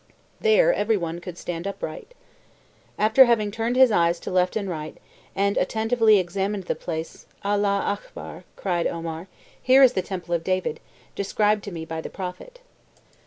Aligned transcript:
There 0.39 0.73
every 0.73 0.97
one 0.97 1.21
could 1.21 1.37
stand 1.37 1.67
upright. 1.67 2.15
After 2.97 3.25
having 3.25 3.51
turned 3.51 3.75
his 3.75 3.91
eyes 3.91 4.19
to 4.21 4.31
right 4.31 4.55
and 4.55 4.67
left, 4.67 4.97
and 5.35 5.57
attentively 5.57 6.17
examined 6.17 6.63
the 6.63 6.73
place, 6.73 7.27
'Allah 7.45 7.83
alchbar!' 7.85 8.43
cried 8.55 8.87
Omar; 8.87 9.27
here 9.61 9.83
is 9.83 9.93
the 9.93 10.01
temple 10.01 10.33
of 10.33 10.43
David, 10.43 10.79
described 11.13 11.63
to 11.65 11.71
me 11.71 11.85
by 11.85 12.01
the 12.01 12.09
Prophet. 12.09 12.61